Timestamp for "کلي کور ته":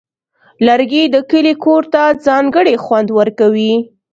1.31-2.01